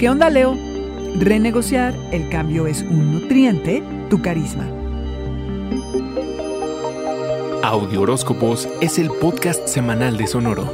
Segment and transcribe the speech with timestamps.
[0.00, 0.56] ¿Qué onda, Leo?
[1.18, 4.66] Renegociar, el cambio es un nutriente, tu carisma.
[7.62, 10.64] Audio Horóscopos es el podcast semanal de Sonoro.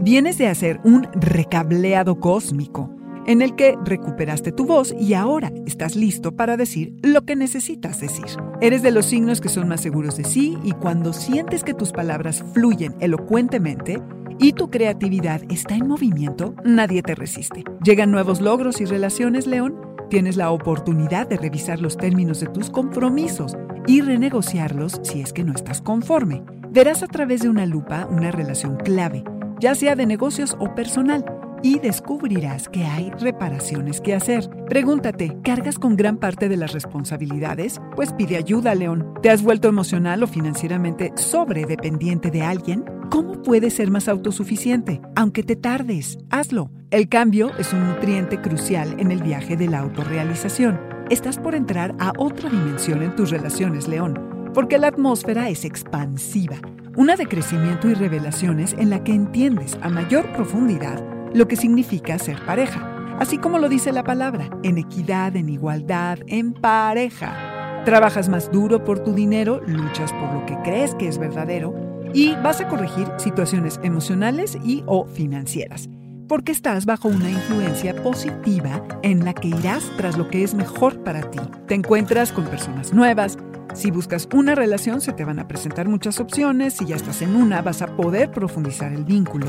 [0.00, 2.88] Vienes de hacer un recableado cósmico
[3.26, 8.00] en el que recuperaste tu voz y ahora estás listo para decir lo que necesitas
[8.00, 8.26] decir.
[8.60, 11.92] Eres de los signos que son más seguros de sí y cuando sientes que tus
[11.92, 14.02] palabras fluyen elocuentemente
[14.38, 17.64] y tu creatividad está en movimiento, nadie te resiste.
[17.84, 19.80] Llegan nuevos logros y relaciones, León.
[20.10, 25.44] Tienes la oportunidad de revisar los términos de tus compromisos y renegociarlos si es que
[25.44, 26.42] no estás conforme.
[26.70, 29.24] Verás a través de una lupa una relación clave,
[29.60, 31.24] ya sea de negocios o personal
[31.62, 34.48] y descubrirás que hay reparaciones que hacer.
[34.68, 37.80] Pregúntate, ¿cargas con gran parte de las responsabilidades?
[37.94, 39.14] Pues pide ayuda, León.
[39.22, 42.84] ¿Te has vuelto emocional o financieramente sobredependiente de alguien?
[43.10, 45.00] ¿Cómo puedes ser más autosuficiente?
[45.14, 46.70] Aunque te tardes, hazlo.
[46.90, 50.80] El cambio es un nutriente crucial en el viaje de la autorrealización.
[51.10, 56.56] Estás por entrar a otra dimensión en tus relaciones, León, porque la atmósfera es expansiva,
[56.96, 62.18] una de crecimiento y revelaciones en la que entiendes a mayor profundidad lo que significa
[62.18, 67.82] ser pareja, así como lo dice la palabra, en equidad, en igualdad, en pareja.
[67.84, 71.74] Trabajas más duro por tu dinero, luchas por lo que crees que es verdadero
[72.14, 75.88] y vas a corregir situaciones emocionales y o financieras,
[76.28, 81.02] porque estás bajo una influencia positiva en la que irás tras lo que es mejor
[81.02, 81.40] para ti.
[81.66, 83.38] Te encuentras con personas nuevas,
[83.74, 87.34] si buscas una relación se te van a presentar muchas opciones, si ya estás en
[87.34, 89.46] una vas a poder profundizar el vínculo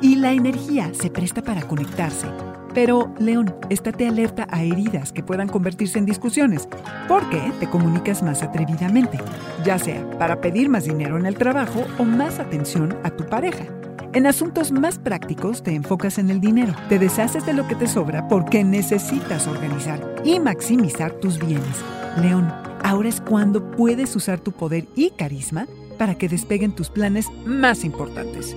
[0.00, 2.26] y la energía se presta para conectarse.
[2.74, 6.68] Pero, León, estate alerta a heridas que puedan convertirse en discusiones,
[7.08, 9.18] porque te comunicas más atrevidamente,
[9.64, 13.64] ya sea para pedir más dinero en el trabajo o más atención a tu pareja.
[14.12, 17.86] En asuntos más prácticos te enfocas en el dinero, te deshaces de lo que te
[17.86, 21.84] sobra porque necesitas organizar y maximizar tus bienes.
[22.20, 25.66] León, ahora es cuando puedes usar tu poder y carisma
[25.96, 28.56] para que despeguen tus planes más importantes.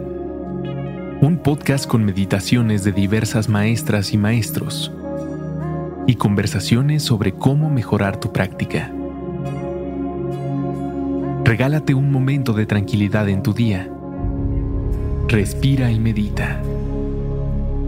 [1.21, 4.91] Un podcast con meditaciones de diversas maestras y maestros
[6.07, 8.91] y conversaciones sobre cómo mejorar tu práctica.
[11.45, 13.87] Regálate un momento de tranquilidad en tu día.
[15.27, 16.59] Respira y medita.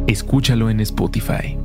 [0.05, 1.57] Escúchalo en Spotify.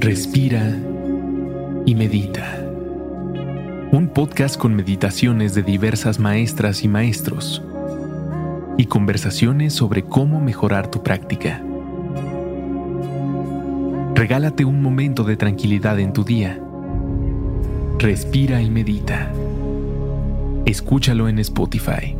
[0.00, 0.76] Respira
[1.86, 2.69] y medita.
[3.92, 7.60] Un podcast con meditaciones de diversas maestras y maestros
[8.78, 11.60] y conversaciones sobre cómo mejorar tu práctica.
[14.14, 16.60] Regálate un momento de tranquilidad en tu día.
[17.98, 19.32] Respira y medita.
[20.66, 22.19] Escúchalo en Spotify.